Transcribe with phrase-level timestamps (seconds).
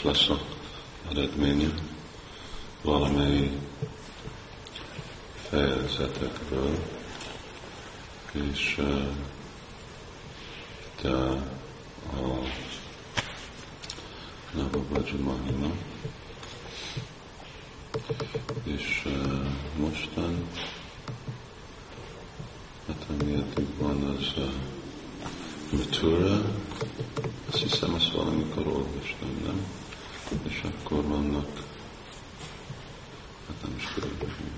[0.00, 0.40] érdekes lesz a
[1.10, 1.74] eredménye.
[2.82, 3.50] Valamely
[5.48, 6.78] fejezetekből,
[8.32, 9.06] és uh,
[10.78, 11.32] itt uh,
[12.12, 12.42] a
[14.54, 15.70] Navabhaja Mahima,
[18.62, 20.48] és uh, mostan,
[22.86, 24.52] hát ami eddig van, az uh,
[25.72, 26.44] Matura,
[27.52, 29.79] azt hiszem, ezt valamikor olvastam, nem?
[30.48, 31.62] És akkor vannak,
[33.46, 34.50] hát nem is körülbelül,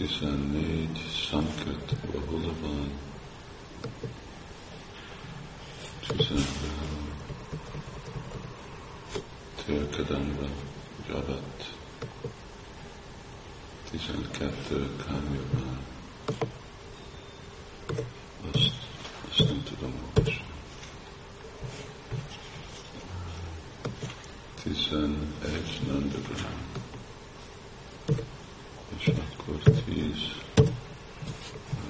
[0.00, 2.90] Tizennégy, Sanket, hol van?
[6.06, 7.08] Tizenhárom.
[9.64, 10.48] Térkedemre.
[13.90, 15.78] Tizenkettő, Kányaván.
[18.52, 18.70] Azt,
[19.28, 20.44] azt nem tudom olvasni.
[24.62, 26.58] Tizenegy, Nandagram.
[28.98, 30.32] És akkor tíz.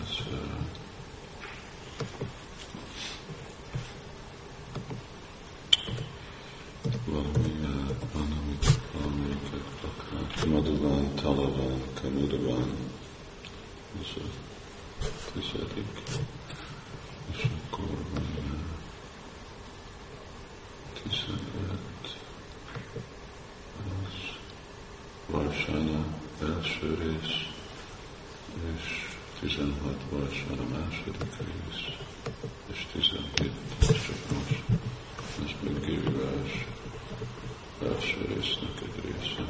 [0.03, 0.51] Ez, uh,
[7.07, 10.47] valami, uh, van, amit valamiket akár.
[10.49, 12.77] Madhuvan, Talavan, Kanudavan.
[14.01, 14.27] Ez a
[15.33, 16.03] tizedik.
[17.33, 18.51] És akkor van uh,
[21.03, 22.19] tizenöt.
[23.77, 24.39] Az
[25.27, 26.05] Varsana
[26.83, 27.47] első rész,
[28.77, 31.85] és 16 Varsana második rész,
[32.73, 34.63] és 17 és csak most,
[35.45, 36.67] ez még Girivás
[37.83, 39.45] első résznek egy része.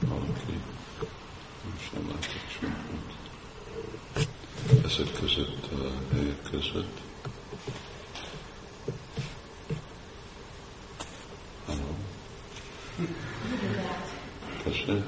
[0.00, 0.60] Valaki,
[1.70, 3.14] most nem látok semmit.
[4.84, 7.00] Ezek között a helyek között
[11.66, 11.94] Hello.
[14.66, 15.02] Tessék?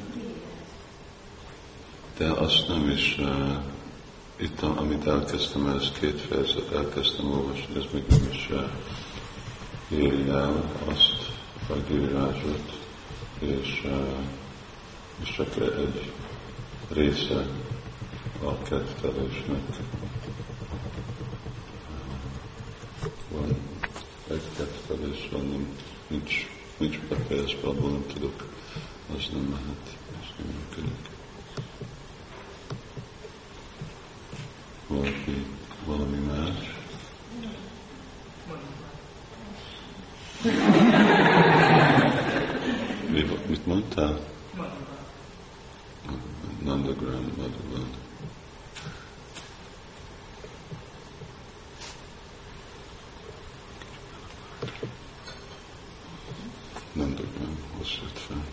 [2.17, 3.63] De azt nem is, uh,
[4.37, 8.71] itt, amit elkezdtem, ez két fejezet, elkezdtem olvasni, ez még nem is uh,
[9.89, 11.33] éri el azt
[11.69, 12.79] a girázsot,
[13.39, 14.19] és, uh,
[15.23, 16.13] és csak egy
[16.89, 17.47] része
[18.43, 19.63] a kedvelésnek.
[23.31, 23.57] Van
[24.31, 25.69] egy kedvelés, van, nem,
[26.09, 26.47] nincs,
[26.77, 28.47] nincs befejezve, abból nem tudok,
[29.17, 31.18] az nem mehet, az nem működik.
[34.99, 35.47] Valaki,
[35.87, 36.77] valami más?
[43.11, 44.19] Mi, mit mondtál?
[46.65, 47.91] Nandagram, Madhuvan.
[56.93, 58.45] Nandagram, hozz jött fel.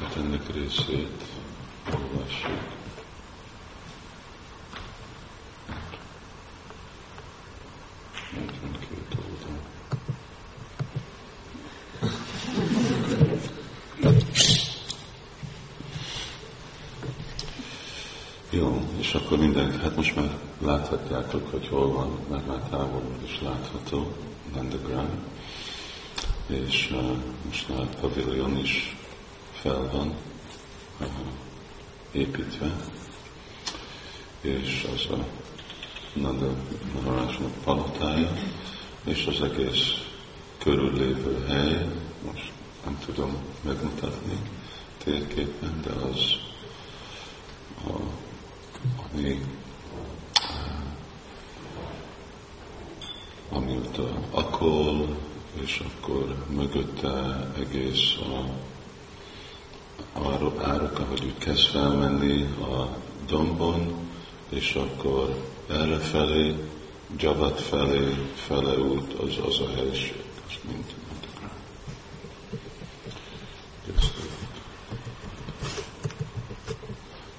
[0.00, 1.22] Hát ennek részét
[1.92, 2.72] olvassuk.
[8.32, 9.60] Negyvenkét oldal.
[18.54, 23.40] Jó, és akkor mindenki, hát most már láthatjátok, hogy hol van, mert már távolról is
[23.40, 24.12] látható,
[24.54, 25.08] Nandagram,
[26.46, 27.16] és uh,
[27.46, 28.96] most már a pavilion is
[29.52, 30.14] fel van
[31.00, 31.06] uh,
[32.12, 32.76] építve,
[34.40, 35.26] és az a
[36.12, 36.50] Nanda
[36.94, 38.32] Maharajnak palotája,
[39.04, 40.06] és az egész
[40.58, 41.86] körüllévő hely,
[42.26, 42.52] most
[42.84, 44.38] nem tudom megmutatni
[45.04, 46.36] térképen, de az
[47.86, 47.92] a,
[49.12, 49.40] ami
[53.50, 55.16] amióta akol,
[55.62, 58.48] és akkor mögötte egész a
[60.12, 62.96] árok, árok, ahogy úgy kezd felmenni a
[63.26, 64.08] dombon,
[64.48, 65.36] és akkor
[65.68, 66.54] errefelé,
[67.18, 71.32] Javat felé, fele út, az az a helység, az mind mondjuk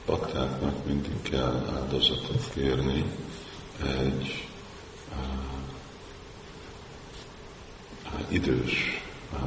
[0.05, 1.65] Baktáknak mindig kell
[2.65, 3.05] áldozatot kérni
[3.83, 4.47] egy
[8.29, 9.01] idős
[9.33, 9.39] uh,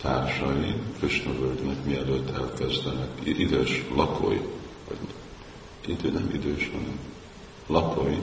[0.00, 4.40] társai Krishna völgynek mielőtt elkezdenek, idős lakói,
[4.88, 4.96] vagy
[5.86, 6.98] idő nem idős, hanem
[7.66, 8.18] lakói,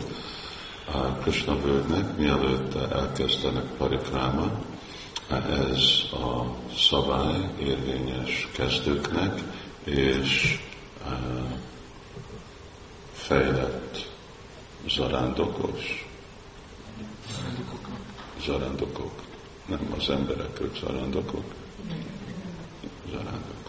[0.86, 4.51] a Krishna völgynek, mielőtt elkezdenek parikráma,
[5.30, 5.81] ez
[6.12, 9.42] a szabály érvényes kezdőknek
[9.83, 10.60] és
[13.13, 14.02] fejlett
[14.88, 16.07] zarándokos.
[18.45, 19.12] Zarándokok.
[19.65, 21.45] Nem az emberek, ők zarándokok.
[23.12, 23.63] Zarándokok.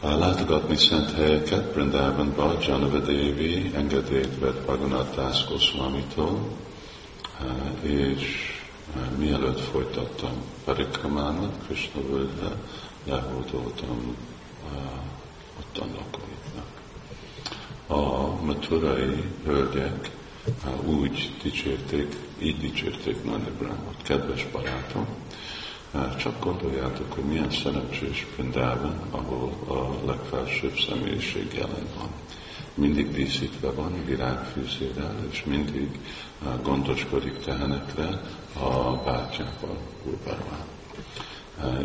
[0.00, 5.44] Látogatni szent helyeket Brindavanba Janava Devi engedélyt vett Bhaganath Das
[7.82, 8.52] és
[9.16, 12.56] mielőtt folytattam parikramámat, Krishna völgybe,
[13.04, 14.16] lehódoltam
[15.58, 16.83] ottan lakóiknak.
[17.86, 20.10] A maturai hölgyek
[20.84, 25.06] úgy dicsérték, így dicsérték Nani Brahmot, kedves barátom,
[26.18, 32.08] csak gondoljátok, hogy milyen szerencsés Brindában, ahol a legfelsőbb személyiség jelen van.
[32.74, 35.98] Mindig díszítve van virágfűzérrel, és mindig
[36.62, 38.20] gondoskodik tehenekre
[38.52, 40.73] a bátyával, Urbarván.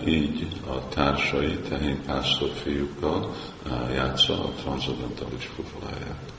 [0.05, 3.35] Így a társai, tehén pásztor fiúkkal
[3.93, 6.31] játsza a transzendentális fufaláját.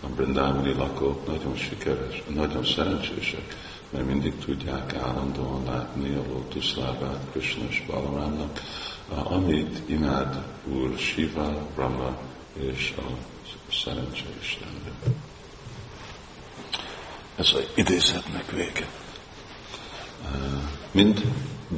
[0.00, 3.56] A brindávani lakók nagyon sikeres, nagyon szerencsések,
[3.90, 8.60] mert mindig tudják állandóan látni a lótuszlábát Krishna és Balarámnak,
[9.08, 12.16] amit imád Úr Shiva, Brahma
[12.52, 13.10] és a
[13.72, 14.92] szerencse Istenre.
[17.36, 18.88] Ez az idézetnek vége.
[20.90, 21.22] Mind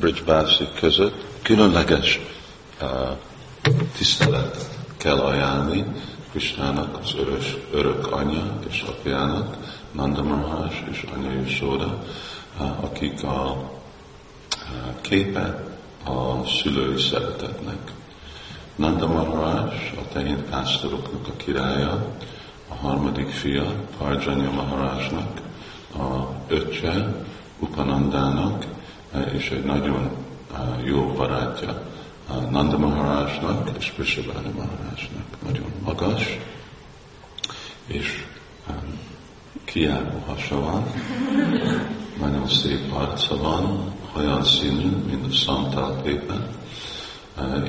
[0.00, 2.20] Bridgebászi között különleges
[3.96, 5.84] tisztelet kell ajánlni
[6.30, 9.56] Krisnának, az örös, örök anyja és apjának,
[9.92, 12.04] Nanda Maharaj és anya Yashoda,
[12.80, 13.70] akik a
[15.00, 15.64] képe
[16.04, 17.92] a szülői szeretetnek.
[18.76, 22.06] Nanda Maharaj, a tehén pásztoroknak a királya,
[22.68, 25.40] a harmadik fia, Parjanya Maharajnak,
[25.96, 27.24] a öccse,
[27.58, 28.64] Upanandának,
[29.34, 30.10] és egy nagyon
[30.84, 31.82] jó barátja
[32.50, 35.42] Nanda Maharajnak és Vishabhani Maharajnak.
[35.44, 36.38] Nagyon magas,
[37.86, 38.24] és
[39.64, 40.86] kiálló hasa van,
[42.20, 46.48] nagyon szép arca van, olyan színű, mint a szantáltépen,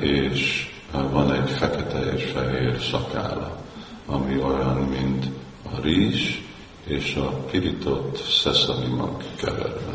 [0.00, 0.72] és
[1.10, 3.58] van egy fekete és fehér szakála,
[4.06, 5.26] ami olyan, mint
[5.72, 6.38] a rizs
[6.84, 9.93] és a pirított szeszami mag keverve.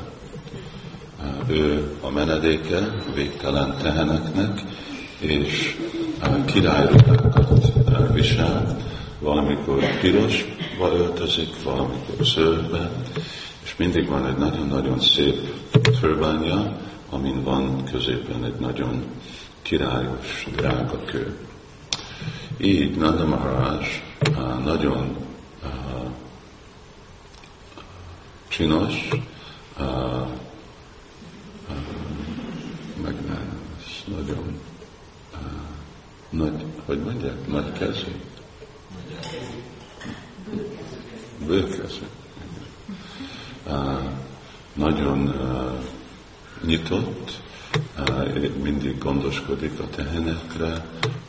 [1.50, 2.80] Ő a menedéke
[3.16, 4.62] végtelen teheneknek,
[5.20, 5.78] és
[6.46, 7.72] királyruhákat
[8.14, 8.78] visel,
[9.20, 12.92] valamikor pirosba öltözik, valamikor zöldbe,
[13.64, 15.54] és mindig van egy nagyon-nagyon szép
[16.00, 16.78] turbánja,
[17.10, 19.04] amin van középen egy nagyon
[19.62, 21.38] királyos, drága kő.
[22.58, 23.88] Így Nanda Maharaj
[24.64, 25.16] nagyon
[28.48, 29.08] csinos,
[33.04, 33.16] meg
[34.06, 34.60] nagyon
[36.30, 38.12] nagy, hogy mondják, nagy kezű.
[41.46, 42.06] Bőkezű.
[44.74, 45.34] Nagyon
[46.66, 47.42] nyitott,
[48.62, 50.86] mindig gondoskodik a tehenekre,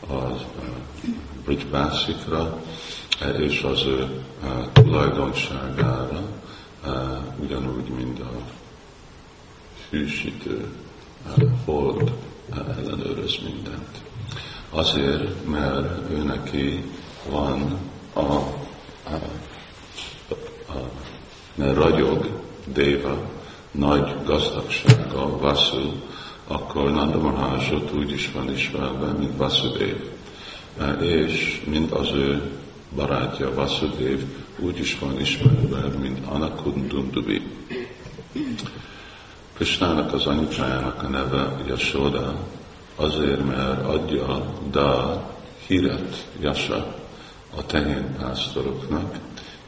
[0.08, 0.46] a
[1.44, 2.62] bridgebászikra,
[3.38, 4.24] és az ő
[4.72, 6.22] tulajdonságára,
[7.38, 8.32] ugyanúgy, mint a
[9.90, 10.68] hűsítő
[11.64, 12.12] hold
[12.52, 14.02] ellenőröz mindent.
[14.70, 16.84] Azért, mert ő neki
[17.30, 17.78] van
[18.12, 19.14] a, a,
[20.68, 20.90] a
[21.54, 22.26] mert ragyog
[22.64, 23.18] Déva
[23.70, 25.92] nagy gazdagsága, Vasu,
[26.46, 27.18] akkor Nanda
[27.94, 29.96] úgy is van ismerve, mint Vasudev.
[31.00, 32.42] És mint az ő
[32.94, 34.20] barátja Vasudev
[34.58, 37.42] úgy is van ismerve, mint Anakundundubi.
[39.54, 42.34] Krishnának az anyukájának a neve Yashoda,
[43.00, 45.22] azért, mert adja da
[45.66, 46.94] híret Yasha
[47.56, 49.14] a tehénpásztoroknak,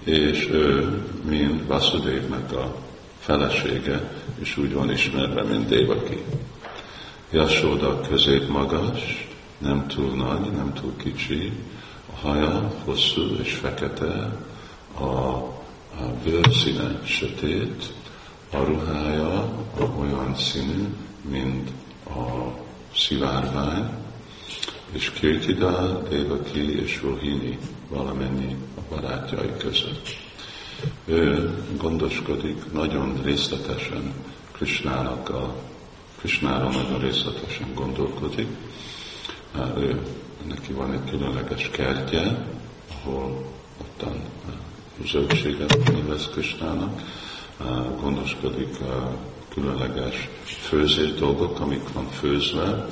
[0.05, 2.75] és ő, mint Vasudevnek a
[3.19, 6.23] felesége, és úgy van ismerve, mint Devaki.
[7.31, 11.53] Yashoda közép magas, nem túl nagy, nem túl kicsi,
[12.13, 14.37] a haja hosszú és fekete,
[14.99, 17.93] a, a bőrszíne sötét,
[18.51, 19.49] a ruhája
[19.99, 20.87] olyan színű,
[21.31, 21.71] mint
[22.05, 22.53] a
[22.97, 23.89] szivárvány,
[24.93, 27.59] és Kirtida, Devaki és Rohini
[27.89, 30.09] valamennyi a barátjai között.
[31.05, 34.15] Ő gondoskodik nagyon részletesen
[34.53, 35.55] Krishnának a
[36.19, 38.47] Krishnára nagyon részletesen gondolkodik.
[39.77, 40.01] Ő,
[40.49, 42.47] neki van egy különleges kertje,
[42.89, 43.45] ahol
[43.81, 44.21] ottan
[45.07, 47.01] zöldséget nevez Krisnának,
[48.01, 49.17] gondoskodik a
[49.55, 52.87] különleges főzés dolgok, amik van főzve,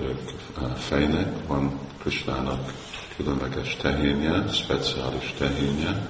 [0.00, 0.30] ők
[0.76, 2.72] fejnek, van Krisnának
[3.16, 6.08] különleges tehénje, speciális tehénje,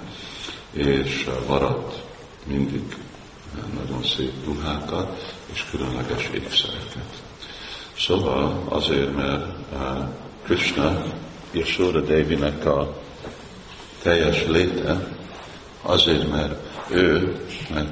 [0.70, 2.02] és varat
[2.44, 2.96] mindig
[3.74, 7.22] nagyon szép ruhákat és különleges ékszereket.
[7.98, 9.46] Szóval azért, mert
[10.42, 11.02] Krishna
[11.50, 13.00] Yashoda Devinek a
[14.02, 15.06] teljes léte,
[15.82, 16.54] azért, mert
[16.90, 17.36] ő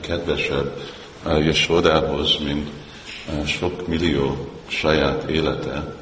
[0.00, 0.80] kedvesebb
[1.24, 2.70] Yashodához, mint
[3.46, 5.94] sok millió saját élete,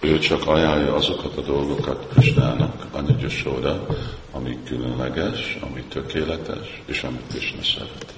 [0.00, 3.86] ő csak ajánlja azokat a dolgokat Krishnának, Anya Yashoda,
[4.32, 8.14] ami különleges, ami tökéletes, és amit Krishna szeret.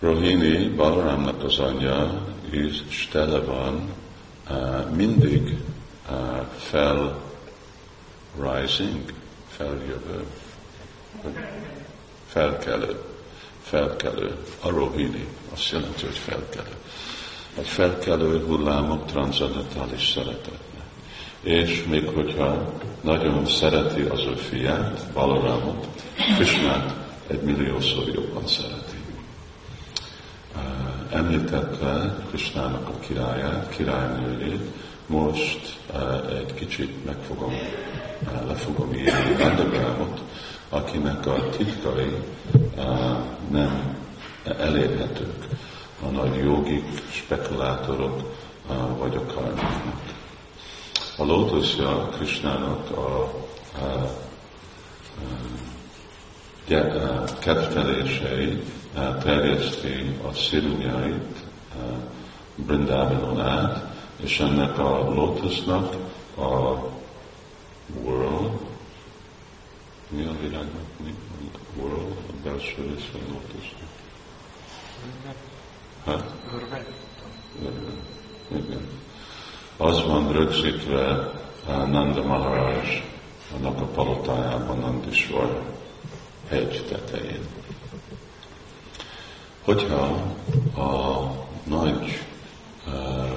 [0.00, 3.92] Rohini, Balaramnak az anyja, és tele van
[4.94, 5.56] mindig
[6.56, 7.20] fel
[8.40, 9.12] rising,
[9.48, 10.24] feljövő,
[12.26, 13.07] felkelő,
[13.68, 16.76] felkelő, a rohini, azt jelenti, hogy felkelő.
[17.58, 20.86] A felkelő hullámok transzendentális szeretetnek.
[21.40, 25.86] És még hogyha nagyon szereti az ő fiát, Balaramot,
[26.36, 26.94] Krishnát
[27.26, 28.96] egy milliószor jobban szereti.
[31.10, 34.62] Említette Krisnának a királyát, királynőjét,
[35.06, 35.78] most
[36.38, 37.52] egy kicsit meg fogom,
[38.46, 40.20] le fogom írni Vandagrámot,
[40.68, 42.16] akinek a titkai
[43.50, 43.96] nem
[44.44, 45.46] elérhetők
[46.06, 48.36] a nagy jogik, spekulátorok
[48.98, 50.16] vagy a karmiknak.
[51.16, 53.34] A lótuszja Krisnának a,
[53.78, 54.10] a,
[56.68, 58.62] a kedvelései
[59.22, 61.36] terjeszti a szirúnyait
[62.54, 63.84] Brindávanon át,
[64.16, 65.96] és ennek a lótusznak
[66.36, 66.74] a
[68.02, 68.67] world,
[70.08, 71.14] mi a világnak, mi
[71.52, 73.88] a world, a belső lótusznak?
[76.04, 76.24] Hát?
[78.48, 78.88] Igen.
[79.76, 81.32] Az van rögzítve
[81.66, 83.04] Nanda Maharaj
[83.56, 85.62] annak a palotájában Nandisvar
[86.48, 87.46] hegy tetején.
[89.64, 90.34] Hogyha
[90.76, 91.30] a
[91.64, 92.22] nagy
[92.86, 93.28] uh,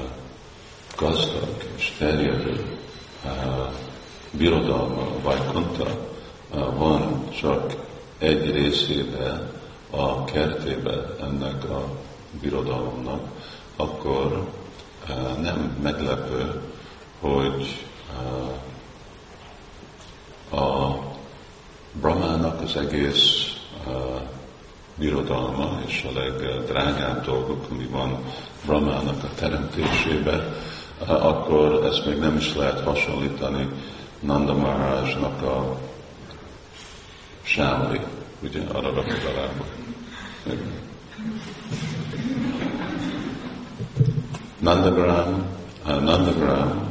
[0.97, 2.77] gazdag és terjedő
[3.25, 3.73] uh,
[4.31, 6.11] birodalma, vagy konta uh,
[6.53, 7.75] van csak
[8.17, 9.51] egy részébe
[9.89, 11.83] a kertébe ennek a
[12.41, 13.21] birodalomnak,
[13.75, 14.47] akkor
[15.09, 16.61] uh, nem meglepő,
[17.19, 17.85] hogy
[20.51, 20.99] uh, a
[21.91, 23.55] Brahmának az egész
[23.87, 24.21] uh,
[24.95, 28.17] birodalma és a legdrágább dolgok, ami van
[28.65, 30.55] Brahmának a teremtésében,
[31.07, 33.69] akkor ezt még nem is lehet hasonlítani
[34.19, 35.77] Nanda Maharajnak a
[37.43, 37.99] sámli,
[38.43, 39.65] ugye, Arabigalába.
[44.59, 45.45] Nandagram,
[45.85, 46.89] Nandagram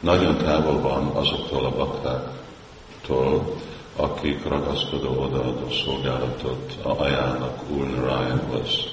[0.00, 3.54] nagyon távol van azoktól a baktáktól,
[3.96, 8.85] akik ragaszkodó odaadó szolgálatot ajánlnak Úr Narayanhoz.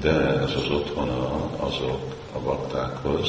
[0.00, 3.28] De ez az otthona azok a baktákhoz,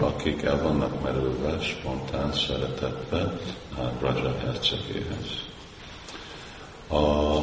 [0.00, 3.32] akik el vannak merülve spontán szeretetbe
[3.98, 5.44] Braja hercegéhez.
[6.90, 7.38] A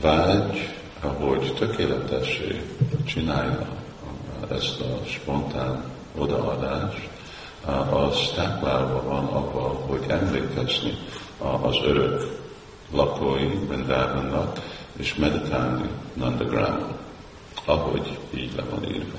[0.00, 2.62] vágy, ahogy tökéletessé
[3.04, 3.66] csinálja
[4.50, 5.84] ezt a spontán
[6.18, 7.08] odaadást,
[7.90, 10.98] az táplálva van abban, hogy emlékezni
[11.62, 12.38] az örök
[12.92, 14.58] lakói Vrindavannak,
[14.96, 16.96] és meditálni Nandagramon,
[17.64, 19.18] ahogy így le van írva.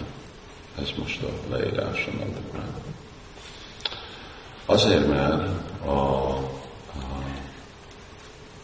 [0.81, 2.81] Ez most a leírás a Nandagramon.
[4.65, 5.47] Azért, mert
[5.85, 6.41] a, a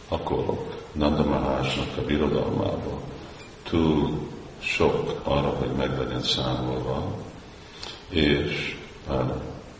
[0.08, 3.00] akorok Nanda Mahásnak a birodalmában
[3.62, 4.18] túl
[4.58, 7.16] sok arra, hogy meg legyen számolva,
[8.08, 8.76] és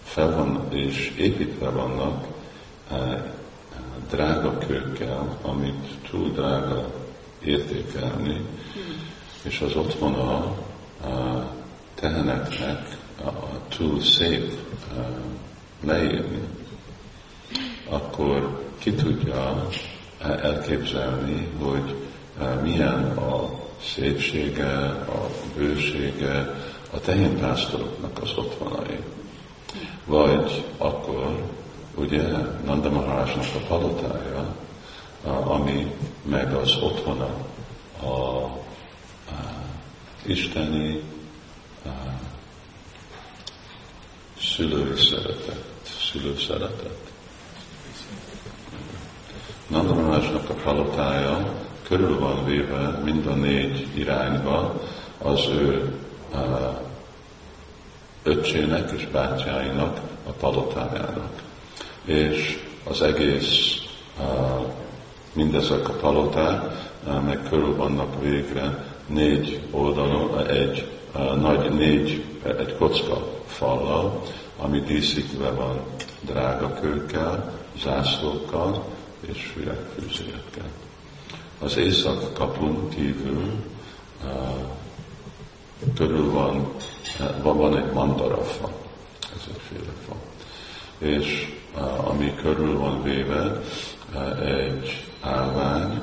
[0.03, 2.27] fel van, és építve vannak
[4.11, 6.93] drága kőkkel, amit túl drága
[7.45, 8.47] értékelni,
[9.43, 10.37] és az otthona
[11.05, 11.47] a
[11.95, 14.53] teheneknek a túl szép
[15.85, 16.41] leírni,
[17.89, 19.69] akkor ki tudja
[20.43, 21.95] elképzelni, hogy
[22.63, 23.51] milyen a
[23.83, 26.55] szépsége, a bősége
[26.91, 28.99] a tehénpásztoroknak az otthonai.
[30.05, 31.43] Vagy akkor
[31.95, 32.23] ugye
[32.65, 34.55] Nanda Maharajnak a palotája,
[35.45, 37.29] ami meg az otthona
[38.03, 38.49] a
[40.29, 41.03] isteni
[44.41, 45.65] szülői szeretet,
[46.11, 47.13] szülő szeretet.
[49.67, 54.83] Nandamarásnak a palotája körül van véve mind a négy irányba
[55.19, 55.95] az ő
[58.23, 61.43] öccsének és bátyáinak a palotájának.
[62.05, 63.77] És az egész,
[65.33, 66.63] mindezek a paloták,
[67.25, 70.91] meg körül vannak végre négy oldalon, egy
[71.41, 72.25] nagy négy,
[72.59, 74.23] egy kocka fallal,
[74.59, 75.81] ami díszítve van
[76.21, 78.85] drága kőkkel, zászlókkal
[79.21, 80.69] és füregfűzérekkel.
[81.59, 83.53] Az éjszak kapun kívül
[85.95, 86.73] körül van,
[87.21, 88.71] uh, van egy mandarafa,
[89.21, 90.15] ez egyféle fa,
[90.99, 91.57] és
[92.05, 93.63] ami körül van véve
[94.15, 96.01] uh, egy állvány,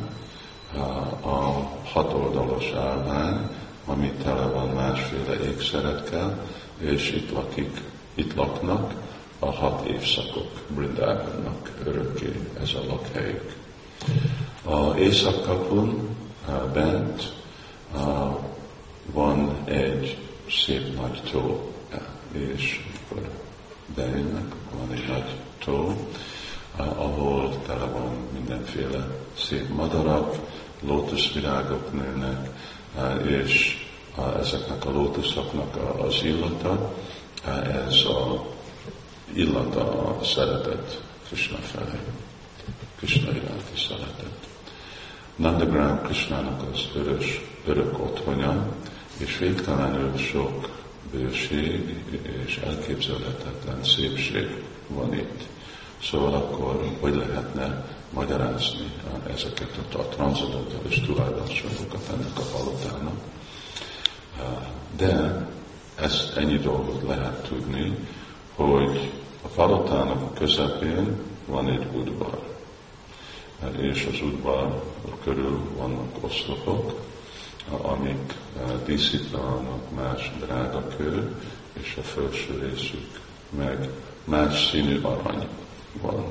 [1.22, 3.50] a hatoldalos állvány,
[3.86, 6.40] ami tele van másféle ékszerekkel,
[6.78, 7.82] és itt lakik,
[8.14, 8.94] itt laknak
[9.40, 13.56] a hat évszakok Brindavannak örökké ez a lakhelyük.
[14.64, 16.16] A északkapun
[16.74, 17.34] bent
[19.14, 20.18] van egy
[20.50, 21.72] szép nagy tó,
[22.32, 23.30] és akkor
[23.96, 25.96] bejönnek, van egy nagy tó,
[26.78, 30.36] ahol tele van mindenféle szép madarak,
[30.88, 32.50] lótuszvirágok nőnek,
[33.28, 33.86] és
[34.40, 36.94] ezeknek a lótuszoknak az illata,
[37.88, 38.46] ez a
[39.34, 42.00] illata a szeretet Krishna felé.
[42.96, 44.48] Krishna iránti szeretet.
[45.36, 48.68] Nandagram Krishnának az örös, örök otthonya,
[49.18, 50.70] és végtelenül sok
[51.12, 52.04] bőség
[52.46, 55.42] és elképzelhetetlen szépség van itt.
[56.04, 58.92] Szóval akkor hogy lehetne magyarázni
[59.28, 63.20] ezeket a, a transzendentális tulajdonságokat ennek a palotának.
[64.96, 65.46] De
[65.96, 67.98] ezt ennyi dolgot lehet tudni,
[68.56, 72.40] hogy a palotának a közepén van egy udvar,
[73.78, 74.84] és az udvar
[75.24, 77.00] körül vannak oszlopok,
[77.70, 78.34] amik
[78.86, 81.36] díszítve vannak más drága kő,
[81.74, 83.90] és a felső részük meg
[84.24, 85.48] más színű arany
[86.02, 86.26] van,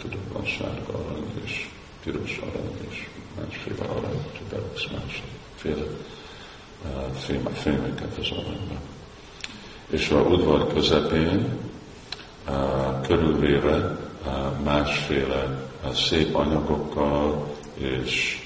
[0.00, 1.68] tudom, van sárga arany és
[2.04, 3.08] piros arany és
[3.40, 5.84] másféle arany, tudok másféle
[7.52, 8.80] fémeket az aranyban.
[9.86, 11.58] És a udvar közepén
[13.06, 13.98] körülvéve
[14.64, 18.42] másféle szép anyagokkal és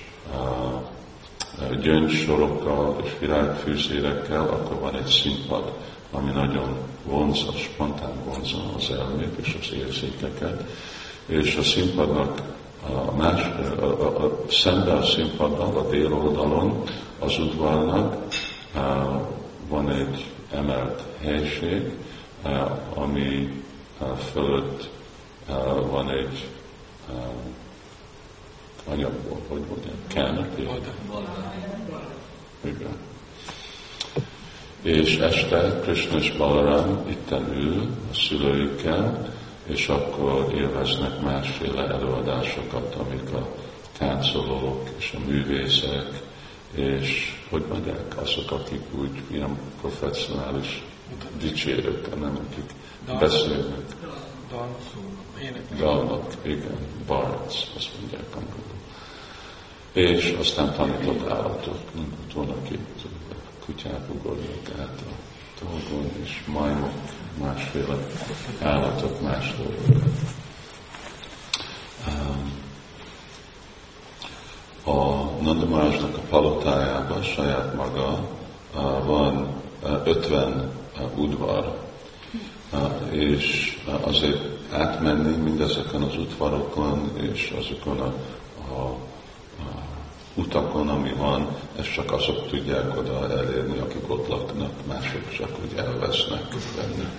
[1.81, 5.73] gyöngysorokkal és virágfűzérekkel, akkor van egy színpad,
[6.11, 10.63] ami nagyon vonza, spontán vonza az elmét és az érzékeket,
[11.27, 12.43] és a színpadnak
[12.83, 13.41] a, más,
[13.81, 16.83] a, a, a, szembe a színpaddal, a déloldalon
[17.19, 18.25] az udvarnak
[18.75, 18.81] a,
[19.69, 21.91] van egy emelt helység,
[22.43, 22.49] a,
[22.95, 23.63] ami
[24.33, 24.91] fölött
[25.91, 26.49] van egy
[28.89, 30.69] anyagból, hogy mondjam, canopy.
[32.61, 32.97] Igen.
[34.83, 39.35] És este Krishna és Balaram itten ül a szülőikkel,
[39.67, 43.49] és akkor élveznek másféle előadásokat, amik a
[43.99, 46.23] táncolók és a művészek,
[46.75, 50.83] és hogy mondják, azok, akik úgy ilyen professzionális
[51.41, 52.71] dicsérők, nem akik
[53.21, 53.97] beszélnek.
[55.77, 58.77] Dalnak, igen, bards, azt mondják angolul.
[59.93, 63.07] És aztán tanított állatok, mint vannak itt
[63.65, 66.93] kutyák ugornak át a dolgon, és majmok,
[67.41, 67.97] másféle
[68.63, 70.05] állatok más dolgok.
[74.85, 78.29] A Nandamásnak a palotájában saját maga
[79.05, 79.47] van
[80.05, 80.71] 50
[81.17, 81.79] udvar,
[83.11, 88.15] és azért átmenni mindezeken az udvarokon és azokon a,
[88.73, 88.97] a
[90.37, 95.79] utakon, ami van, ezt csak azok tudják oda elérni, akik ott laknak, mások csak úgy
[95.79, 97.11] elvesznek benne.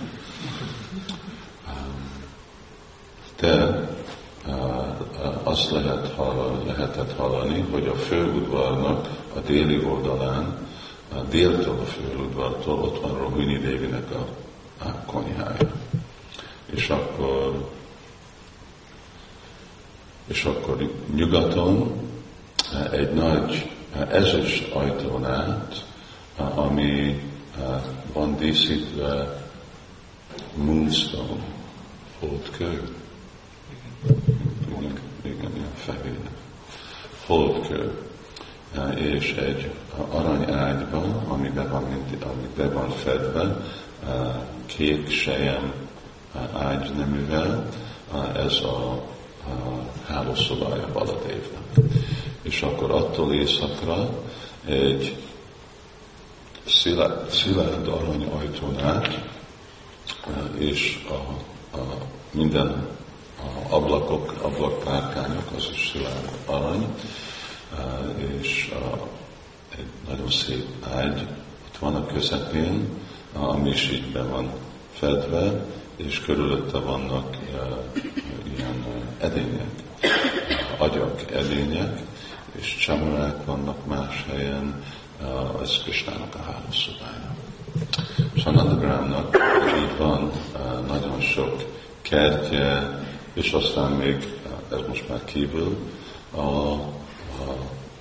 [3.39, 3.85] De
[5.43, 10.67] azt lehet hallani, lehetett hallani, hogy a főudvarnak a déli oldalán,
[11.15, 14.25] a déltől a főudvartól ott van Rohini Dévinek a
[15.05, 15.71] konyhája.
[16.65, 17.69] És akkor,
[20.27, 21.96] és akkor nyugaton
[22.91, 23.69] egy nagy
[24.11, 25.85] ezüst ajtón át,
[26.55, 27.21] ami
[28.13, 29.43] van díszítve
[30.55, 31.43] moonstone,
[32.19, 32.81] holdkő.
[34.67, 36.19] Igen, igen, ilyen fehér.
[37.25, 37.91] Holdkő.
[38.95, 39.71] És egy
[40.11, 41.83] aranyágyban, ami be van,
[42.21, 43.57] ami be van fedve,
[44.65, 45.73] kék sejem
[46.53, 47.67] ágyneművel,
[48.35, 49.03] ez a
[50.07, 51.63] hálószobája Baladévnak.
[52.47, 54.09] És akkor attól északra
[54.65, 55.17] egy
[56.65, 59.19] szilárd, szilárd arany ajtón át,
[60.57, 61.13] és a,
[61.77, 61.97] a
[62.31, 62.87] minden
[63.37, 66.87] a ablakok, ablakpárkányok, az is szilárd arany,
[68.41, 69.07] és a,
[69.77, 71.21] egy nagyon szép ágy
[71.67, 72.87] ott van a közepén,
[73.33, 74.51] ami is így van
[74.93, 77.37] fedve, és körülötte vannak
[78.55, 78.85] ilyen
[79.19, 79.69] edények,
[80.77, 82.01] agyak edények,
[82.59, 84.83] és csamarák vannak más helyen,
[85.61, 87.35] ez Kristának a hálószobája.
[88.35, 89.37] Sanandagramnak
[89.77, 90.31] így van
[90.87, 91.63] nagyon sok
[92.01, 92.99] kertje,
[93.33, 94.27] és aztán még,
[94.71, 95.77] ez most már kívül,
[96.31, 96.95] a, a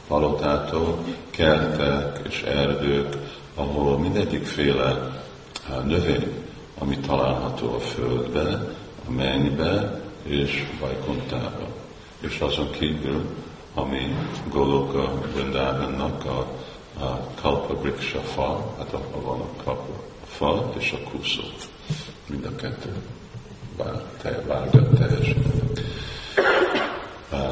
[0.06, 3.16] palotától kertek és erdők,
[3.54, 5.22] ahol mindegyikféle
[5.84, 6.44] növény,
[6.78, 8.74] ami található a földbe,
[9.08, 11.66] a mennybe és Vajkontába.
[12.20, 13.24] És azon kívül,
[13.76, 14.16] ami
[14.50, 16.38] Goloka Vrindavannak a,
[17.04, 21.42] a Kalpa Briksha fa, hát abban van a Kalpa fa és a kuszó.
[22.26, 22.92] Mind a kettő
[23.76, 25.44] bár, te, vágat teljesen.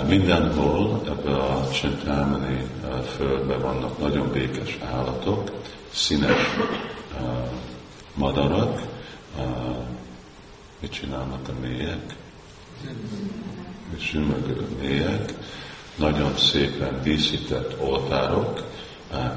[0.08, 2.66] Mindenhol ebbe a Csintámani
[3.16, 5.50] földben vannak nagyon békes állatok,
[5.92, 6.56] színes
[8.14, 8.82] madarak,
[10.80, 12.16] mit csinálnak a mélyek?
[13.98, 15.32] Zsümögő mélyek,
[15.96, 18.62] nagyon szépen díszített oltárok,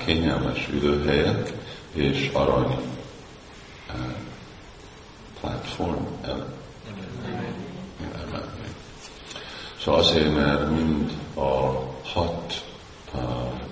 [0.05, 1.53] kényelmes ülőhelyek
[1.93, 2.77] és arany
[5.39, 7.65] platform emelni.
[9.83, 11.71] Szóval azért, mert mind a
[12.03, 12.65] hat
[13.13, 13.21] uh,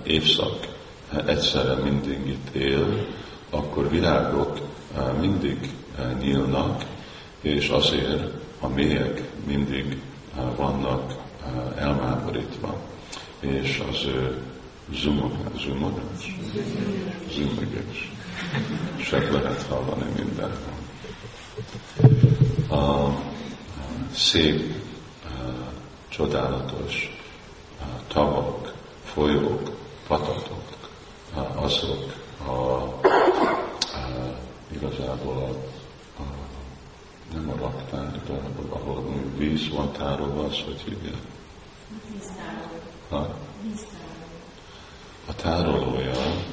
[0.02, 0.66] évszak
[1.26, 3.06] egyszerre mindig itt él,
[3.50, 4.58] akkor virágok
[5.20, 5.70] mindig
[6.18, 6.84] nyílnak,
[7.40, 8.22] és azért
[8.60, 10.00] a mélyek mindig
[10.56, 11.15] vannak
[11.76, 12.78] elmáborítva,
[13.40, 14.42] és az ő
[14.94, 16.36] zumogás, zumogás,
[17.30, 18.12] zumogás,
[19.00, 20.74] se lehet hallani mindenhol.
[22.70, 23.14] A
[24.14, 24.74] szép,
[26.08, 27.16] csodálatos
[28.06, 29.70] tavak, folyók,
[30.06, 30.62] patatok,
[31.54, 32.12] azok
[32.46, 32.92] a, a,
[34.72, 35.48] igazából a,
[36.22, 36.26] a,
[37.32, 39.04] nem a raktár, de ahol
[39.36, 41.35] víz van tárolva, az hogy hívják?
[45.28, 46.45] A tárolója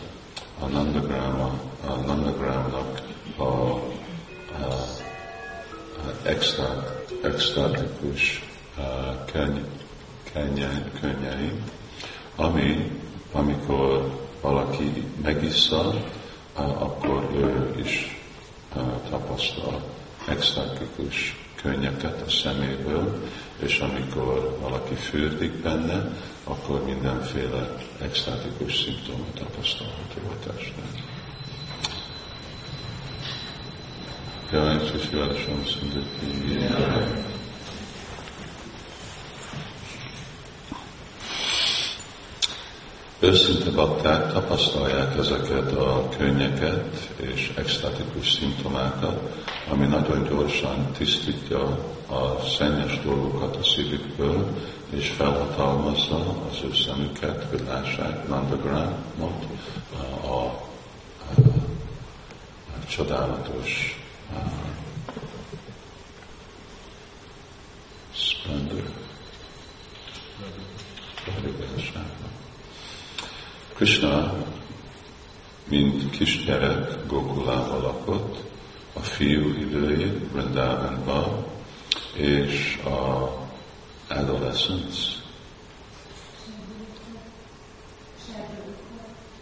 [25.13, 26.08] fürdik benne,
[26.43, 31.04] akkor mindenféle extátikus szimptomot tapasztalható a testnek.
[34.52, 36.58] Jaj, Sisilásom Szindeti.
[43.23, 49.19] Őszinte bakták tapasztalják ezeket a könnyeket és extatikus szimptomákat,
[49.69, 51.62] ami nagyon gyorsan tisztítja
[52.09, 54.47] a szennyes dolgokat a szívükből,
[54.89, 59.45] és felhatalmazza az ő szemüket, hogy lássák Nandagramot,
[59.93, 61.41] a, a, a,
[62.67, 64.92] a csodálatos splendor.
[73.84, 74.34] Krishna,
[75.69, 78.43] mint kisgyerek Gokulában lakott,
[78.93, 81.46] a fiú időjét Vrindavanban,
[82.13, 83.32] és a
[84.08, 85.12] adolescence,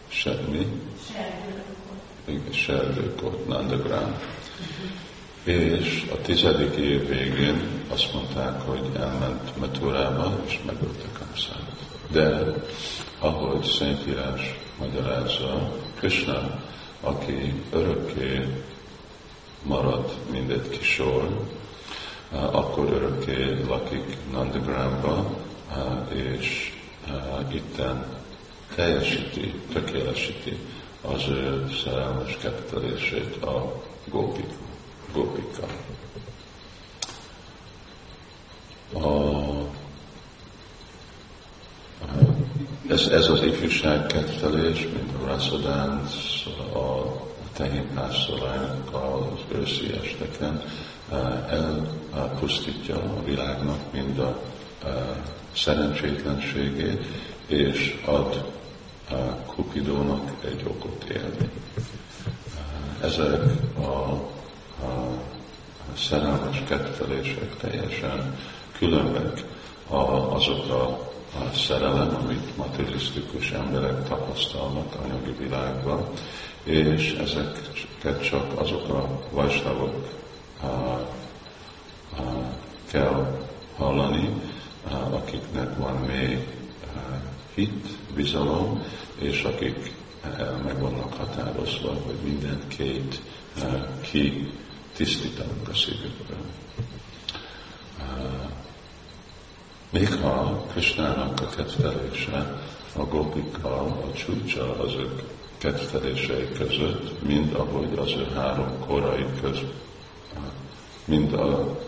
[0.07, 0.67] semmi,
[2.25, 3.47] igen, serdőkot,
[5.43, 11.90] és a tizedik év végén azt mondták, hogy elment Meturába, és megölte Kamszát.
[12.11, 12.53] De
[13.19, 16.61] ahogy Szentírás magyarázza, Krishna,
[17.01, 18.47] aki örökké
[19.63, 21.47] marad, mint egy kisor,
[22.31, 25.29] akkor örökké lakik Nandagramba,
[26.13, 26.73] és
[27.51, 28.05] itten
[28.75, 30.57] teljesíti, tökéletesíti
[31.01, 34.49] az ő szerelmes kettelését a gópik,
[35.13, 35.67] gópika.
[38.93, 39.80] A,
[42.91, 46.13] ez, ez az ifjúság kettelés, mint a rasszodánc,
[46.73, 47.15] a
[47.53, 50.61] tehénpásztorák az őszi esteken
[52.13, 54.41] elpusztítja a világnak mind a
[55.55, 57.05] szerencsétlenségét,
[57.47, 58.51] és ad
[59.09, 61.49] a Kupidónak egy okot élni.
[63.01, 63.43] Ezek
[63.79, 64.21] a, a,
[65.97, 68.37] szerelmes kettelések teljesen
[68.77, 69.43] különbek
[70.33, 76.07] azok a, a szerelem, amit materialisztikus emberek tapasztalnak anyagi világban,
[76.63, 80.19] és ezeket csak azok a vajsnavok
[82.91, 83.39] kell
[83.77, 84.29] hallani,
[85.11, 86.47] akiknek van mély
[87.55, 88.83] hit, bizalom,
[89.15, 89.93] és akik
[90.63, 93.21] meg vannak határozva, hogy minden két
[94.01, 94.51] ki
[94.95, 96.45] tisztítanak a szívükből.
[99.91, 102.61] Még ha Krisnának a kettelése
[102.95, 105.23] a gopikkal, a csúcsa az ő
[105.57, 109.73] kettelései között, mind ahogy az ő három korai között,
[111.05, 111.79] mind a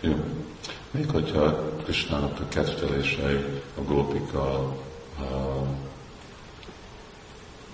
[0.00, 0.14] Jó.
[0.90, 3.44] Még hogyha Krisnának a kettelései,
[3.78, 4.76] a gópika,
[5.18, 5.24] a,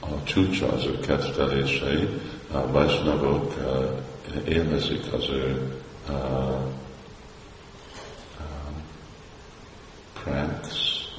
[0.01, 2.09] a csúcsa az ő kettelései,
[2.53, 3.55] a Vajsnavok
[4.45, 5.73] élvezik az ő
[6.07, 6.69] a, a,
[10.23, 10.75] pranks,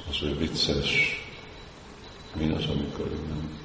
[0.09, 1.21] az ő vicces,
[2.35, 3.59] mi az, amikor nem?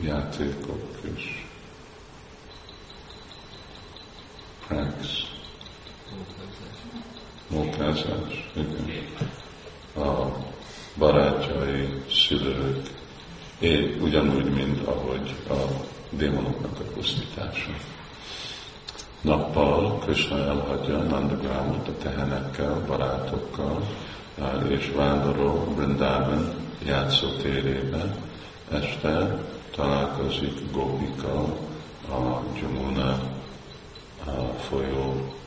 [0.00, 1.44] Játékok és
[4.66, 5.29] pranks,
[7.48, 9.06] mókázás, igen.
[9.96, 10.36] A
[10.98, 12.90] barátjai, szülők,
[13.58, 15.54] és ugyanúgy, mint ahogy a
[16.10, 17.70] démonoknak a pusztítása.
[19.20, 23.88] Nappal Krishna elhagyja Nandagramot a tehenekkel, barátokkal,
[24.68, 28.14] és vándorol Vrindavan játszótérében.
[28.72, 29.38] Este
[29.74, 31.42] találkozik Gopika
[32.10, 33.20] a Jamuna
[34.24, 34.30] a
[34.68, 35.39] folyó a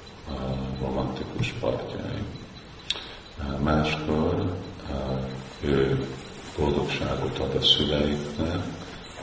[0.82, 2.26] romantikus partjain.
[3.60, 4.58] Máskor
[5.62, 6.08] ő
[6.58, 8.64] boldogságot ad a szüleiknek,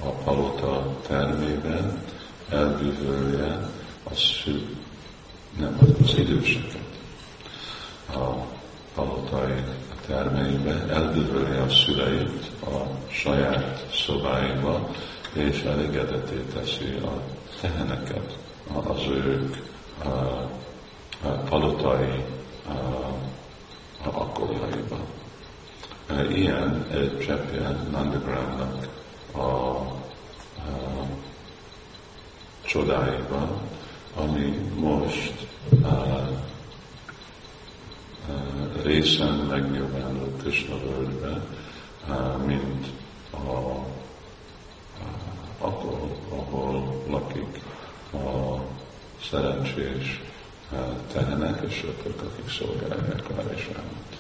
[0.05, 2.03] a palota termében,
[2.49, 3.69] elbűvölje
[4.03, 4.77] a szü,
[5.59, 6.79] nem, az időseket.
[8.15, 8.47] A
[8.95, 9.65] palotai
[10.07, 14.91] termeibe elbűvölje a szüleit a saját szobáiba,
[15.33, 17.23] és elégedeté teszi a
[17.61, 18.39] teheneket
[18.73, 19.57] az ők
[20.05, 20.50] a
[21.49, 22.25] palotai
[22.67, 22.71] a,
[24.05, 24.99] a akkorjaiba.
[26.29, 28.89] Ilyen egy cseppje Nandagramnak
[29.33, 29.71] a,
[32.71, 33.61] csodáiban,
[34.15, 35.47] ami most
[35.83, 36.33] a, a,
[38.83, 41.43] részen megnyilvánul Krishna völgyben,
[42.47, 42.87] mint
[43.31, 43.85] a, a,
[45.59, 47.61] akkor, ahol lakik
[48.13, 48.61] a
[49.31, 50.21] szerencsés
[51.13, 54.11] tehenek és söpök, akik szolgálják a Harisánat.